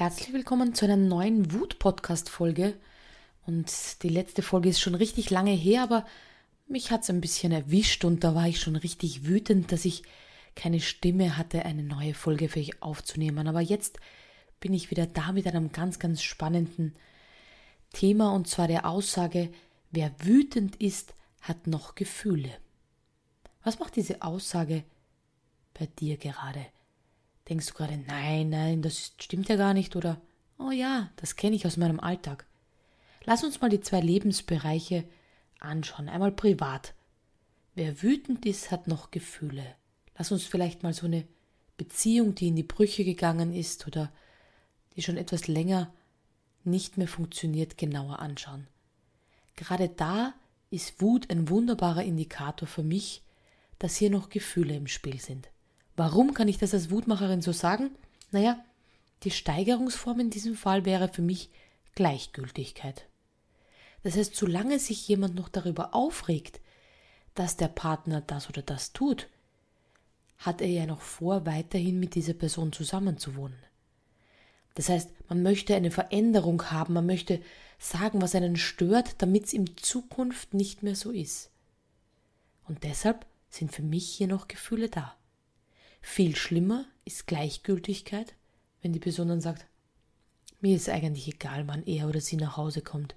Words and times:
Herzlich 0.00 0.32
willkommen 0.32 0.74
zu 0.74 0.86
einer 0.86 0.96
neuen 0.96 1.52
Wut-Podcast-Folge. 1.52 2.72
Und 3.44 4.02
die 4.02 4.08
letzte 4.08 4.40
Folge 4.40 4.70
ist 4.70 4.80
schon 4.80 4.94
richtig 4.94 5.28
lange 5.28 5.50
her, 5.50 5.82
aber 5.82 6.06
mich 6.66 6.90
hat 6.90 7.02
es 7.02 7.10
ein 7.10 7.20
bisschen 7.20 7.52
erwischt 7.52 8.06
und 8.06 8.24
da 8.24 8.34
war 8.34 8.48
ich 8.48 8.60
schon 8.60 8.76
richtig 8.76 9.26
wütend, 9.26 9.72
dass 9.72 9.84
ich 9.84 10.02
keine 10.54 10.80
Stimme 10.80 11.36
hatte, 11.36 11.66
eine 11.66 11.82
neue 11.82 12.14
Folge 12.14 12.48
für 12.48 12.60
euch 12.60 12.82
aufzunehmen. 12.82 13.46
Aber 13.46 13.60
jetzt 13.60 14.00
bin 14.58 14.72
ich 14.72 14.90
wieder 14.90 15.06
da 15.06 15.32
mit 15.32 15.46
einem 15.46 15.70
ganz, 15.70 15.98
ganz 15.98 16.22
spannenden 16.22 16.94
Thema 17.92 18.32
und 18.32 18.48
zwar 18.48 18.68
der 18.68 18.88
Aussage, 18.88 19.50
wer 19.90 20.14
wütend 20.18 20.76
ist, 20.76 21.12
hat 21.42 21.66
noch 21.66 21.94
Gefühle. 21.94 22.48
Was 23.64 23.78
macht 23.78 23.96
diese 23.96 24.22
Aussage 24.22 24.82
bei 25.74 25.84
dir 25.84 26.16
gerade? 26.16 26.64
Denkst 27.50 27.66
du 27.66 27.74
gerade, 27.74 27.98
nein, 28.06 28.48
nein, 28.48 28.80
das 28.80 29.12
stimmt 29.18 29.48
ja 29.48 29.56
gar 29.56 29.74
nicht 29.74 29.96
oder, 29.96 30.20
oh 30.56 30.70
ja, 30.70 31.10
das 31.16 31.34
kenne 31.34 31.56
ich 31.56 31.66
aus 31.66 31.76
meinem 31.76 31.98
Alltag. 31.98 32.46
Lass 33.24 33.42
uns 33.42 33.60
mal 33.60 33.68
die 33.68 33.80
zwei 33.80 34.00
Lebensbereiche 34.00 35.04
anschauen. 35.58 36.08
Einmal 36.08 36.30
privat. 36.30 36.94
Wer 37.74 38.02
wütend 38.02 38.46
ist, 38.46 38.70
hat 38.70 38.86
noch 38.86 39.10
Gefühle. 39.10 39.64
Lass 40.16 40.30
uns 40.30 40.44
vielleicht 40.44 40.84
mal 40.84 40.94
so 40.94 41.06
eine 41.06 41.26
Beziehung, 41.76 42.36
die 42.36 42.48
in 42.48 42.56
die 42.56 42.62
Brüche 42.62 43.04
gegangen 43.04 43.52
ist 43.52 43.86
oder 43.86 44.12
die 44.94 45.02
schon 45.02 45.16
etwas 45.16 45.48
länger 45.48 45.92
nicht 46.62 46.98
mehr 46.98 47.08
funktioniert, 47.08 47.78
genauer 47.78 48.20
anschauen. 48.20 48.68
Gerade 49.56 49.88
da 49.88 50.34
ist 50.70 51.00
Wut 51.00 51.30
ein 51.30 51.48
wunderbarer 51.48 52.04
Indikator 52.04 52.68
für 52.68 52.84
mich, 52.84 53.22
dass 53.80 53.96
hier 53.96 54.10
noch 54.10 54.28
Gefühle 54.28 54.76
im 54.76 54.86
Spiel 54.86 55.20
sind. 55.20 55.48
Warum 56.00 56.32
kann 56.32 56.48
ich 56.48 56.56
das 56.56 56.72
als 56.72 56.90
Wutmacherin 56.90 57.42
so 57.42 57.52
sagen? 57.52 57.90
Naja, 58.30 58.58
die 59.22 59.30
Steigerungsform 59.30 60.18
in 60.20 60.30
diesem 60.30 60.54
Fall 60.54 60.86
wäre 60.86 61.08
für 61.10 61.20
mich 61.20 61.50
Gleichgültigkeit. 61.94 63.04
Das 64.02 64.16
heißt, 64.16 64.34
solange 64.34 64.78
sich 64.78 65.06
jemand 65.08 65.34
noch 65.34 65.50
darüber 65.50 65.94
aufregt, 65.94 66.62
dass 67.34 67.58
der 67.58 67.68
Partner 67.68 68.22
das 68.22 68.48
oder 68.48 68.62
das 68.62 68.94
tut, 68.94 69.28
hat 70.38 70.62
er 70.62 70.68
ja 70.68 70.86
noch 70.86 71.02
vor, 71.02 71.44
weiterhin 71.44 72.00
mit 72.00 72.14
dieser 72.14 72.32
Person 72.32 72.72
zusammenzuwohnen. 72.72 73.58
Das 74.76 74.88
heißt, 74.88 75.10
man 75.28 75.42
möchte 75.42 75.74
eine 75.74 75.90
Veränderung 75.90 76.70
haben, 76.70 76.94
man 76.94 77.04
möchte 77.04 77.42
sagen, 77.78 78.22
was 78.22 78.34
einen 78.34 78.56
stört, 78.56 79.16
damit 79.20 79.44
es 79.44 79.52
in 79.52 79.76
Zukunft 79.76 80.54
nicht 80.54 80.82
mehr 80.82 80.96
so 80.96 81.10
ist. 81.10 81.50
Und 82.66 82.84
deshalb 82.84 83.26
sind 83.50 83.70
für 83.70 83.82
mich 83.82 84.08
hier 84.08 84.28
noch 84.28 84.48
Gefühle 84.48 84.88
da. 84.88 85.19
Viel 86.00 86.36
schlimmer 86.36 86.86
ist 87.04 87.26
Gleichgültigkeit, 87.26 88.34
wenn 88.82 88.92
die 88.92 89.00
Person 89.00 89.28
dann 89.28 89.40
sagt, 89.40 89.66
mir 90.60 90.76
ist 90.76 90.88
eigentlich 90.88 91.28
egal, 91.28 91.66
wann 91.68 91.86
er 91.86 92.08
oder 92.08 92.20
sie 92.20 92.36
nach 92.36 92.56
Hause 92.56 92.82
kommt. 92.82 93.14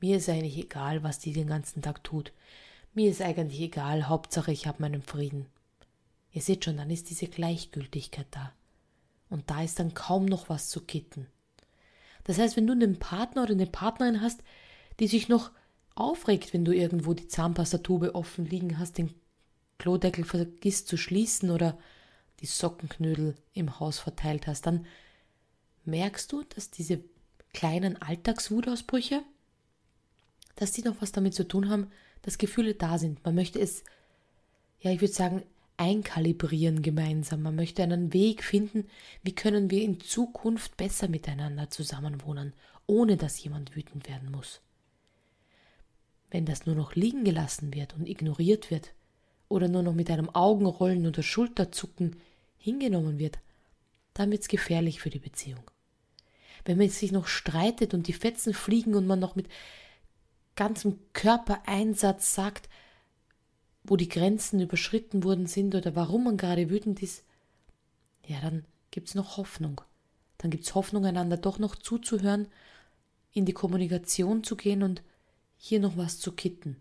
Mir 0.00 0.16
ist 0.16 0.28
eigentlich 0.28 0.56
egal, 0.56 1.02
was 1.02 1.18
die 1.18 1.32
den 1.32 1.46
ganzen 1.46 1.82
Tag 1.82 2.04
tut. 2.04 2.32
Mir 2.94 3.10
ist 3.10 3.20
eigentlich 3.20 3.60
egal, 3.60 4.08
Hauptsache 4.08 4.52
ich 4.52 4.66
habe 4.66 4.80
meinen 4.80 5.02
Frieden. 5.02 5.46
Ihr 6.32 6.42
seht 6.42 6.64
schon, 6.64 6.76
dann 6.76 6.90
ist 6.90 7.10
diese 7.10 7.26
Gleichgültigkeit 7.26 8.26
da. 8.30 8.52
Und 9.28 9.50
da 9.50 9.62
ist 9.62 9.78
dann 9.78 9.94
kaum 9.94 10.26
noch 10.26 10.48
was 10.48 10.68
zu 10.68 10.82
kitten. 10.82 11.26
Das 12.24 12.38
heißt, 12.38 12.56
wenn 12.56 12.66
du 12.66 12.72
einen 12.72 12.98
Partner 12.98 13.42
oder 13.42 13.52
eine 13.52 13.66
Partnerin 13.66 14.20
hast, 14.20 14.42
die 14.98 15.06
sich 15.06 15.28
noch 15.28 15.50
aufregt, 15.94 16.52
wenn 16.52 16.64
du 16.64 16.72
irgendwo 16.74 17.14
die 17.14 17.28
Zahnpastatube 17.28 18.14
offen 18.14 18.46
liegen 18.46 18.78
hast, 18.78 18.98
den 18.98 19.14
Klodeckel 19.78 20.24
vergisst 20.24 20.88
zu 20.88 20.96
schließen 20.96 21.50
oder 21.50 21.78
die 22.40 22.46
Sockenknödel 22.46 23.34
im 23.52 23.80
Haus 23.80 23.98
verteilt 23.98 24.46
hast, 24.46 24.66
dann 24.66 24.86
merkst 25.84 26.32
du, 26.32 26.42
dass 26.42 26.70
diese 26.70 27.02
kleinen 27.52 28.00
Alltagswutausbrüche, 28.00 29.22
dass 30.56 30.72
die 30.72 30.82
noch 30.82 31.00
was 31.00 31.12
damit 31.12 31.34
zu 31.34 31.46
tun 31.46 31.68
haben, 31.68 31.90
dass 32.22 32.38
Gefühle 32.38 32.74
da 32.74 32.98
sind. 32.98 33.24
Man 33.24 33.34
möchte 33.34 33.58
es, 33.58 33.84
ja, 34.80 34.90
ich 34.90 35.00
würde 35.00 35.12
sagen, 35.12 35.42
einkalibrieren 35.76 36.82
gemeinsam. 36.82 37.42
Man 37.42 37.56
möchte 37.56 37.82
einen 37.82 38.12
Weg 38.12 38.42
finden, 38.42 38.88
wie 39.22 39.34
können 39.34 39.70
wir 39.70 39.82
in 39.82 40.00
Zukunft 40.00 40.76
besser 40.76 41.08
miteinander 41.08 41.70
zusammenwohnen, 41.70 42.54
ohne 42.86 43.16
dass 43.16 43.42
jemand 43.42 43.76
wütend 43.76 44.08
werden 44.08 44.30
muss. 44.30 44.60
Wenn 46.30 46.46
das 46.46 46.66
nur 46.66 46.74
noch 46.74 46.94
liegen 46.94 47.24
gelassen 47.24 47.74
wird 47.74 47.94
und 47.94 48.08
ignoriert 48.08 48.70
wird, 48.70 48.92
oder 49.48 49.68
nur 49.68 49.82
noch 49.82 49.94
mit 49.94 50.10
einem 50.10 50.28
Augenrollen 50.34 51.06
oder 51.06 51.22
Schulterzucken 51.22 52.16
hingenommen 52.58 53.18
wird, 53.18 53.38
dann 54.14 54.30
wird's 54.30 54.48
gefährlich 54.48 55.00
für 55.00 55.10
die 55.10 55.18
Beziehung. 55.18 55.62
Wenn 56.64 56.78
man 56.78 56.88
sich 56.88 57.12
noch 57.12 57.28
streitet 57.28 57.94
und 57.94 58.08
die 58.08 58.12
Fetzen 58.12 58.54
fliegen 58.54 58.94
und 58.94 59.06
man 59.06 59.20
noch 59.20 59.36
mit 59.36 59.46
ganzem 60.56 60.98
Körpereinsatz 61.12 62.34
sagt, 62.34 62.68
wo 63.84 63.96
die 63.96 64.08
Grenzen 64.08 64.60
überschritten 64.60 65.22
worden 65.22 65.46
sind 65.46 65.74
oder 65.74 65.94
warum 65.94 66.24
man 66.24 66.36
gerade 66.36 66.70
wütend 66.70 67.02
ist, 67.02 67.22
ja, 68.26 68.40
dann 68.40 68.64
gibt's 68.90 69.14
noch 69.14 69.36
Hoffnung. 69.36 69.80
Dann 70.38 70.50
gibt's 70.50 70.74
Hoffnung, 70.74 71.04
einander 71.04 71.36
doch 71.36 71.60
noch 71.60 71.76
zuzuhören, 71.76 72.48
in 73.32 73.44
die 73.44 73.52
Kommunikation 73.52 74.42
zu 74.42 74.56
gehen 74.56 74.82
und 74.82 75.02
hier 75.56 75.78
noch 75.78 75.96
was 75.96 76.18
zu 76.18 76.32
kitten 76.32 76.78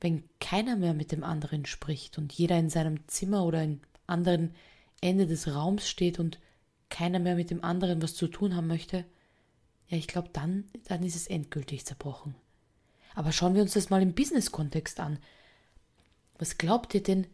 wenn 0.00 0.24
keiner 0.40 0.76
mehr 0.76 0.94
mit 0.94 1.12
dem 1.12 1.24
anderen 1.24 1.66
spricht 1.66 2.18
und 2.18 2.32
jeder 2.32 2.58
in 2.58 2.70
seinem 2.70 3.06
Zimmer 3.08 3.44
oder 3.44 3.62
im 3.62 3.80
anderen 4.06 4.54
Ende 5.00 5.26
des 5.26 5.48
Raums 5.48 5.88
steht 5.88 6.18
und 6.18 6.38
keiner 6.88 7.18
mehr 7.18 7.34
mit 7.34 7.50
dem 7.50 7.62
anderen 7.64 8.00
was 8.02 8.14
zu 8.14 8.28
tun 8.28 8.54
haben 8.54 8.66
möchte, 8.66 9.04
ja, 9.88 9.96
ich 9.96 10.06
glaube, 10.06 10.30
dann, 10.32 10.64
dann 10.84 11.02
ist 11.02 11.16
es 11.16 11.26
endgültig 11.26 11.86
zerbrochen. 11.86 12.34
Aber 13.14 13.32
schauen 13.32 13.54
wir 13.54 13.62
uns 13.62 13.72
das 13.72 13.90
mal 13.90 14.02
im 14.02 14.14
Business-Kontext 14.14 15.00
an. 15.00 15.18
Was 16.38 16.58
glaubt 16.58 16.94
ihr 16.94 17.02
denn, 17.02 17.26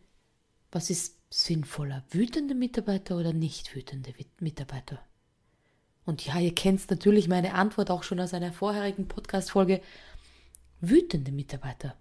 was 0.70 0.88
ist 0.88 1.19
sinnvoller, 1.30 2.04
wütende 2.10 2.54
Mitarbeiter 2.54 3.16
oder 3.16 3.32
nicht 3.32 3.74
wütende 3.74 4.14
Mitarbeiter? 4.41 5.00
Und 6.06 6.24
ja, 6.24 6.38
ihr 6.38 6.54
kennt 6.54 6.88
natürlich 6.91 7.28
meine 7.28 7.54
Antwort 7.54 7.91
auch 7.91 8.03
schon 8.03 8.20
aus 8.20 8.34
einer 8.34 8.53
vorherigen 8.53 9.08
Podcast-Folge. 9.08 9.80
Wütende 10.80 11.32
Mitarbeiter. 11.32 11.97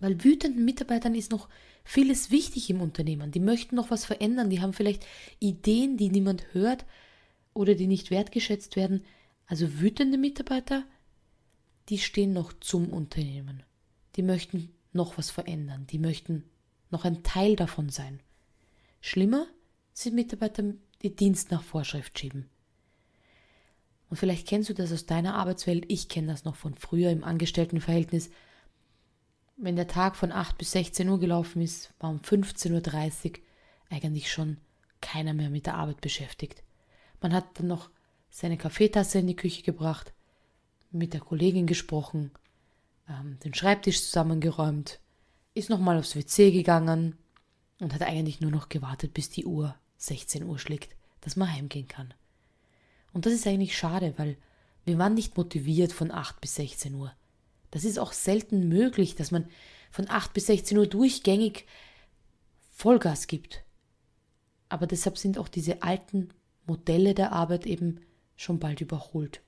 Weil 0.00 0.22
wütenden 0.24 0.64
Mitarbeitern 0.64 1.14
ist 1.14 1.30
noch 1.30 1.48
vieles 1.84 2.30
wichtig 2.30 2.70
im 2.70 2.80
Unternehmen. 2.80 3.30
Die 3.30 3.40
möchten 3.40 3.76
noch 3.76 3.90
was 3.90 4.04
verändern, 4.04 4.50
die 4.50 4.60
haben 4.60 4.72
vielleicht 4.72 5.06
Ideen, 5.38 5.96
die 5.96 6.08
niemand 6.08 6.52
hört 6.52 6.84
oder 7.52 7.74
die 7.74 7.86
nicht 7.86 8.10
wertgeschätzt 8.10 8.76
werden. 8.76 9.04
Also 9.46 9.80
wütende 9.80 10.18
Mitarbeiter, 10.18 10.84
die 11.88 11.98
stehen 11.98 12.32
noch 12.32 12.52
zum 12.54 12.88
Unternehmen. 12.88 13.62
Die 14.16 14.22
möchten 14.22 14.70
noch 14.92 15.18
was 15.18 15.30
verändern, 15.30 15.86
die 15.88 15.98
möchten 15.98 16.44
noch 16.90 17.04
ein 17.04 17.22
Teil 17.22 17.56
davon 17.56 17.90
sein. 17.90 18.20
Schlimmer 19.00 19.46
sind 19.92 20.14
Mitarbeiter, 20.14 20.74
die 21.02 21.14
Dienst 21.14 21.50
nach 21.50 21.62
Vorschrift 21.62 22.18
schieben. 22.18 22.48
Und 24.08 24.16
vielleicht 24.16 24.46
kennst 24.46 24.70
du 24.70 24.74
das 24.74 24.92
aus 24.92 25.06
deiner 25.06 25.34
Arbeitswelt, 25.34 25.84
ich 25.88 26.08
kenne 26.08 26.28
das 26.28 26.44
noch 26.44 26.56
von 26.56 26.74
früher 26.74 27.10
im 27.10 27.24
Angestelltenverhältnis. 27.24 28.30
Wenn 29.56 29.76
der 29.76 29.86
Tag 29.86 30.16
von 30.16 30.32
8 30.32 30.58
bis 30.58 30.72
16 30.72 31.08
Uhr 31.08 31.20
gelaufen 31.20 31.62
ist, 31.62 31.92
war 32.00 32.10
um 32.10 32.18
15.30 32.18 33.30
Uhr 33.30 33.38
eigentlich 33.88 34.30
schon 34.30 34.58
keiner 35.00 35.32
mehr 35.32 35.50
mit 35.50 35.66
der 35.66 35.76
Arbeit 35.76 36.00
beschäftigt. 36.00 36.62
Man 37.20 37.32
hat 37.32 37.58
dann 37.58 37.68
noch 37.68 37.90
seine 38.30 38.56
Kaffeetasse 38.56 39.20
in 39.20 39.28
die 39.28 39.36
Küche 39.36 39.62
gebracht, 39.62 40.12
mit 40.90 41.12
der 41.12 41.20
Kollegin 41.20 41.66
gesprochen, 41.66 42.32
ähm, 43.08 43.38
den 43.44 43.54
Schreibtisch 43.54 44.02
zusammengeräumt, 44.02 44.98
ist 45.54 45.70
nochmal 45.70 45.98
aufs 45.98 46.16
WC 46.16 46.50
gegangen 46.50 47.16
und 47.78 47.94
hat 47.94 48.02
eigentlich 48.02 48.40
nur 48.40 48.50
noch 48.50 48.68
gewartet, 48.68 49.14
bis 49.14 49.30
die 49.30 49.44
Uhr 49.44 49.76
16 49.98 50.44
Uhr 50.44 50.58
schlägt, 50.58 50.96
dass 51.20 51.36
man 51.36 51.52
heimgehen 51.52 51.86
kann. 51.86 52.12
Und 53.12 53.26
das 53.26 53.32
ist 53.32 53.46
eigentlich 53.46 53.76
schade, 53.78 54.14
weil 54.16 54.36
wir 54.84 54.98
waren 54.98 55.14
nicht 55.14 55.36
motiviert 55.36 55.92
von 55.92 56.10
8 56.10 56.40
bis 56.40 56.56
16 56.56 56.94
Uhr. 56.94 57.12
Das 57.74 57.82
ist 57.82 57.98
auch 57.98 58.12
selten 58.12 58.68
möglich, 58.68 59.16
dass 59.16 59.32
man 59.32 59.48
von 59.90 60.08
8 60.08 60.32
bis 60.32 60.46
16 60.46 60.78
Uhr 60.78 60.86
durchgängig 60.86 61.66
Vollgas 62.70 63.26
gibt. 63.26 63.64
Aber 64.68 64.86
deshalb 64.86 65.18
sind 65.18 65.38
auch 65.38 65.48
diese 65.48 65.82
alten 65.82 66.28
Modelle 66.66 67.14
der 67.14 67.32
Arbeit 67.32 67.66
eben 67.66 67.98
schon 68.36 68.60
bald 68.60 68.80
überholt. 68.80 69.40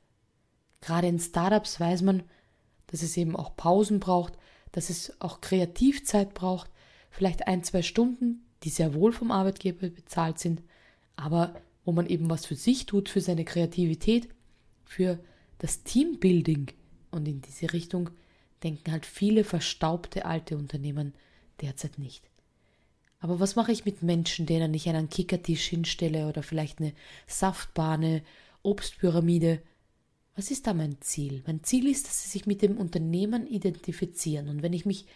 Gerade 0.80 1.06
in 1.06 1.20
Startups 1.20 1.78
weiß 1.78 2.02
man, 2.02 2.24
dass 2.88 3.04
es 3.04 3.16
eben 3.16 3.36
auch 3.36 3.56
Pausen 3.56 4.00
braucht, 4.00 4.32
dass 4.72 4.90
es 4.90 5.20
auch 5.20 5.40
Kreativzeit 5.40 6.34
braucht, 6.34 6.68
vielleicht 7.10 7.46
ein, 7.46 7.62
zwei 7.62 7.82
Stunden, 7.82 8.44
die 8.64 8.70
sehr 8.70 8.92
wohl 8.92 9.12
vom 9.12 9.30
Arbeitgeber 9.30 9.88
bezahlt 9.88 10.40
sind, 10.40 10.64
aber 11.14 11.54
wo 11.84 11.92
man 11.92 12.08
eben 12.08 12.28
was 12.28 12.44
für 12.44 12.56
sich 12.56 12.86
tut, 12.86 13.08
für 13.08 13.20
seine 13.20 13.44
Kreativität, 13.44 14.28
für 14.84 15.20
das 15.58 15.84
Teambuilding, 15.84 16.72
und 17.16 17.26
in 17.26 17.40
diese 17.40 17.72
Richtung 17.72 18.10
denken 18.62 18.92
halt 18.92 19.06
viele 19.06 19.44
verstaubte 19.44 20.24
alte 20.24 20.56
Unternehmen 20.56 21.14
derzeit 21.60 21.98
nicht. 21.98 22.28
Aber 23.18 23.40
was 23.40 23.56
mache 23.56 23.72
ich 23.72 23.84
mit 23.84 24.02
Menschen, 24.02 24.46
denen 24.46 24.72
ich 24.74 24.88
einen 24.88 25.08
Kickertisch 25.08 25.66
hinstelle 25.66 26.28
oder 26.28 26.42
vielleicht 26.42 26.80
eine 26.80 26.92
Saftbahne 27.26 28.22
Obstpyramide. 28.66 29.62
Was 30.34 30.50
ist 30.50 30.66
da 30.66 30.74
mein 30.74 31.00
Ziel? 31.00 31.42
Mein 31.46 31.62
Ziel 31.62 31.86
ist, 31.88 32.06
dass 32.06 32.24
sie 32.24 32.28
sich 32.28 32.46
mit 32.46 32.60
dem 32.60 32.76
Unternehmen 32.76 33.46
identifizieren. 33.46 34.48
Und 34.48 34.62
wenn 34.62 34.72
ich 34.72 34.84
mich 34.84 35.06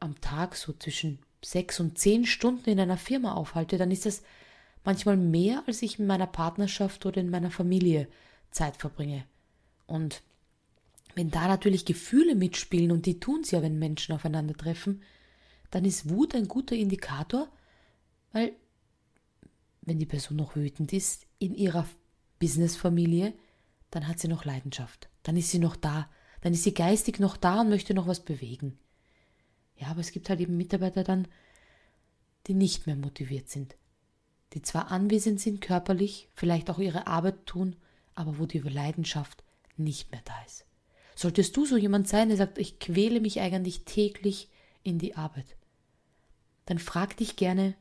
am 0.00 0.20
Tag 0.20 0.56
so 0.56 0.72
zwischen 0.72 1.18
sechs 1.42 1.78
und 1.78 1.98
zehn 1.98 2.24
Stunden 2.24 2.70
in 2.70 2.80
einer 2.80 2.96
Firma 2.96 3.34
aufhalte, 3.34 3.76
dann 3.76 3.90
ist 3.90 4.06
das 4.06 4.22
manchmal 4.82 5.16
mehr, 5.16 5.62
als 5.66 5.82
ich 5.82 5.98
in 5.98 6.06
meiner 6.06 6.26
Partnerschaft 6.26 7.04
oder 7.06 7.20
in 7.20 7.30
meiner 7.30 7.50
Familie 7.50 8.08
Zeit 8.50 8.76
verbringe. 8.78 9.24
Und 9.86 10.22
wenn 11.14 11.30
da 11.30 11.46
natürlich 11.46 11.84
Gefühle 11.84 12.34
mitspielen, 12.34 12.90
und 12.90 13.06
die 13.06 13.20
tun 13.20 13.42
es 13.42 13.50
ja, 13.50 13.62
wenn 13.62 13.78
Menschen 13.78 14.14
aufeinandertreffen, 14.14 15.02
dann 15.70 15.84
ist 15.84 16.08
Wut 16.08 16.34
ein 16.34 16.48
guter 16.48 16.76
Indikator, 16.76 17.48
weil 18.32 18.52
wenn 19.82 19.98
die 19.98 20.06
Person 20.06 20.36
noch 20.36 20.56
wütend 20.56 20.92
ist 20.92 21.26
in 21.38 21.54
ihrer 21.54 21.86
Businessfamilie, 22.38 23.34
dann 23.90 24.08
hat 24.08 24.18
sie 24.18 24.28
noch 24.28 24.44
Leidenschaft, 24.44 25.08
dann 25.22 25.36
ist 25.36 25.50
sie 25.50 25.58
noch 25.58 25.76
da, 25.76 26.10
dann 26.40 26.52
ist 26.52 26.64
sie 26.64 26.74
geistig 26.74 27.20
noch 27.20 27.36
da 27.36 27.60
und 27.60 27.68
möchte 27.68 27.94
noch 27.94 28.06
was 28.06 28.24
bewegen. 28.24 28.78
Ja, 29.76 29.88
aber 29.88 30.00
es 30.00 30.12
gibt 30.12 30.28
halt 30.28 30.40
eben 30.40 30.56
Mitarbeiter 30.56 31.04
dann, 31.04 31.28
die 32.46 32.54
nicht 32.54 32.86
mehr 32.86 32.96
motiviert 32.96 33.48
sind, 33.48 33.76
die 34.52 34.62
zwar 34.62 34.90
anwesend 34.90 35.40
sind 35.40 35.60
körperlich, 35.60 36.28
vielleicht 36.34 36.70
auch 36.70 36.78
ihre 36.78 37.06
Arbeit 37.06 37.46
tun, 37.46 37.76
aber 38.14 38.38
wo 38.38 38.46
die 38.46 38.58
Leidenschaft 38.58 39.43
nicht 39.76 40.10
mehr 40.10 40.22
da 40.24 40.34
ist. 40.46 40.64
Solltest 41.14 41.56
du 41.56 41.64
so 41.64 41.76
jemand 41.76 42.08
sein, 42.08 42.28
der 42.28 42.36
sagt, 42.36 42.58
ich 42.58 42.78
quäle 42.78 43.20
mich 43.20 43.40
eigentlich 43.40 43.84
täglich 43.84 44.48
in 44.82 44.98
die 44.98 45.16
Arbeit, 45.16 45.56
dann 46.66 46.78
frag 46.78 47.16
dich 47.16 47.36
gerne, 47.36 47.74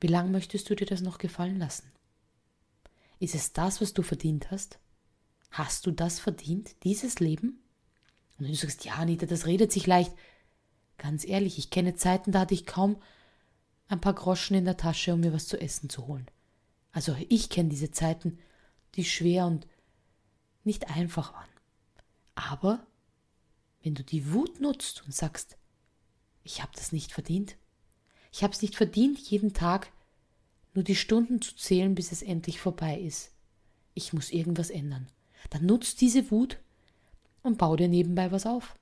wie 0.00 0.06
lange 0.06 0.30
möchtest 0.30 0.68
du 0.68 0.76
dir 0.76 0.86
das 0.86 1.00
noch 1.00 1.18
gefallen 1.18 1.58
lassen? 1.58 1.90
Ist 3.18 3.34
es 3.34 3.52
das, 3.52 3.80
was 3.80 3.94
du 3.94 4.02
verdient 4.02 4.50
hast? 4.50 4.78
Hast 5.50 5.86
du 5.86 5.90
das 5.90 6.20
verdient, 6.20 6.76
dieses 6.84 7.18
Leben? 7.18 7.62
Und 8.38 8.44
wenn 8.44 8.52
du 8.52 8.56
sagst, 8.56 8.84
ja, 8.84 8.94
Anita, 8.94 9.26
das 9.26 9.46
redet 9.46 9.72
sich 9.72 9.86
leicht. 9.86 10.12
Ganz 10.98 11.26
ehrlich, 11.26 11.58
ich 11.58 11.70
kenne 11.70 11.94
Zeiten, 11.94 12.32
da 12.32 12.40
hatte 12.40 12.54
ich 12.54 12.66
kaum 12.66 13.00
ein 13.88 14.00
paar 14.00 14.14
Groschen 14.14 14.56
in 14.56 14.64
der 14.64 14.76
Tasche, 14.76 15.14
um 15.14 15.20
mir 15.20 15.32
was 15.32 15.46
zu 15.46 15.58
essen 15.58 15.88
zu 15.88 16.06
holen. 16.06 16.26
Also 16.92 17.16
ich 17.28 17.48
kenne 17.48 17.68
diese 17.68 17.90
Zeiten, 17.90 18.38
die 18.94 19.04
schwer 19.04 19.46
und 19.46 19.66
nicht 20.66 20.90
einfach 20.90 21.32
waren. 21.32 21.48
Aber 22.34 22.86
wenn 23.82 23.94
du 23.94 24.04
die 24.04 24.32
Wut 24.32 24.60
nutzt 24.60 25.04
und 25.04 25.14
sagst, 25.14 25.56
ich 26.42 26.62
habe 26.62 26.72
das 26.74 26.92
nicht 26.92 27.12
verdient, 27.12 27.56
ich 28.32 28.42
habe 28.42 28.52
es 28.52 28.62
nicht 28.62 28.76
verdient, 28.76 29.18
jeden 29.18 29.54
Tag 29.54 29.90
nur 30.74 30.84
die 30.84 30.96
Stunden 30.96 31.40
zu 31.40 31.56
zählen, 31.56 31.94
bis 31.94 32.12
es 32.12 32.22
endlich 32.22 32.60
vorbei 32.60 33.00
ist. 33.00 33.32
Ich 33.94 34.12
muss 34.12 34.30
irgendwas 34.30 34.68
ändern. 34.68 35.08
Dann 35.50 35.64
nutzt 35.64 36.00
diese 36.00 36.30
Wut 36.30 36.58
und 37.42 37.58
bau 37.58 37.76
dir 37.76 37.88
nebenbei 37.88 38.30
was 38.30 38.44
auf. 38.44 38.74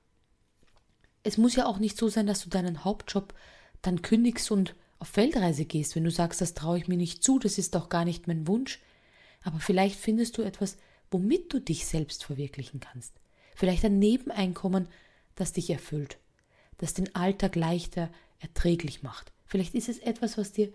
Es 1.23 1.37
muss 1.37 1.55
ja 1.55 1.65
auch 1.65 1.79
nicht 1.79 1.97
so 1.97 2.09
sein, 2.09 2.27
dass 2.27 2.43
du 2.43 2.49
deinen 2.49 2.83
Hauptjob 2.83 3.33
dann 3.81 4.01
kündigst 4.01 4.51
und 4.51 4.75
auf 4.99 5.07
Feldreise 5.07 5.65
gehst, 5.65 5.95
wenn 5.95 6.03
du 6.03 6.11
sagst, 6.11 6.41
das 6.41 6.53
traue 6.53 6.77
ich 6.77 6.87
mir 6.87 6.97
nicht 6.97 7.23
zu, 7.23 7.39
das 7.39 7.57
ist 7.57 7.75
doch 7.75 7.89
gar 7.89 8.05
nicht 8.05 8.27
mein 8.27 8.47
Wunsch. 8.47 8.81
Aber 9.43 9.59
vielleicht 9.59 9.99
findest 9.99 10.37
du 10.37 10.41
etwas, 10.41 10.77
womit 11.11 11.53
du 11.53 11.59
dich 11.59 11.85
selbst 11.85 12.23
verwirklichen 12.23 12.79
kannst. 12.79 13.13
Vielleicht 13.55 13.85
ein 13.85 13.99
Nebeneinkommen, 13.99 14.87
das 15.35 15.53
dich 15.53 15.69
erfüllt, 15.69 16.17
das 16.77 16.93
den 16.93 17.13
Alltag 17.15 17.55
leichter 17.55 18.09
erträglich 18.39 19.03
macht. 19.03 19.31
Vielleicht 19.45 19.75
ist 19.75 19.89
es 19.89 19.99
etwas, 19.99 20.37
was 20.37 20.51
dir, 20.51 20.71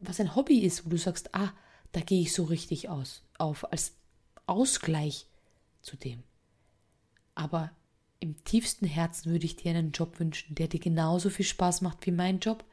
was 0.00 0.20
ein 0.20 0.34
Hobby 0.34 0.60
ist, 0.60 0.84
wo 0.84 0.90
du 0.90 0.98
sagst, 0.98 1.34
ah, 1.34 1.52
da 1.92 2.00
gehe 2.00 2.20
ich 2.20 2.32
so 2.32 2.44
richtig 2.44 2.88
aus, 2.88 3.22
auf, 3.38 3.70
als 3.72 3.92
Ausgleich 4.46 5.26
zu 5.80 5.96
dem. 5.96 6.22
Aber 7.34 7.70
im 8.20 8.42
tiefsten 8.44 8.86
Herzen 8.86 9.32
würde 9.32 9.46
ich 9.46 9.56
dir 9.56 9.70
einen 9.70 9.92
Job 9.92 10.20
wünschen, 10.20 10.54
der 10.54 10.68
dir 10.68 10.80
genauso 10.80 11.30
viel 11.30 11.44
Spaß 11.44 11.80
macht 11.80 12.06
wie 12.06 12.12
mein 12.12 12.38
Job 12.38 12.64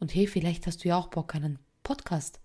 und 0.00 0.14
hey, 0.14 0.26
vielleicht 0.26 0.66
hast 0.66 0.82
du 0.82 0.88
ja 0.88 0.96
auch 0.96 1.08
Bock, 1.08 1.34
einen 1.34 1.58
Podcast 1.82 2.40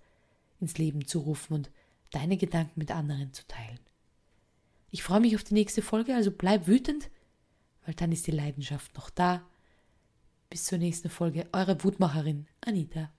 ins 0.60 0.78
Leben 0.78 1.08
zu 1.08 1.20
rufen 1.20 1.54
und 1.54 1.72
deine 2.16 2.38
Gedanken 2.38 2.80
mit 2.80 2.92
anderen 2.92 3.34
zu 3.34 3.46
teilen. 3.48 3.80
Ich 4.90 5.04
freue 5.04 5.20
mich 5.20 5.36
auf 5.36 5.44
die 5.44 5.54
nächste 5.54 5.82
Folge, 5.82 6.16
also 6.16 6.32
bleib 6.32 6.68
wütend, 6.68 7.10
weil 7.86 7.94
dann 7.96 8.12
ist 8.12 8.28
die 8.28 8.32
Leidenschaft 8.32 8.96
noch 8.96 9.10
da. 9.10 9.46
Bis 10.50 10.64
zur 10.64 10.78
nächsten 10.78 11.10
Folge, 11.10 11.48
eure 11.52 11.84
Wutmacherin 11.84 12.48
Anita. 12.62 13.12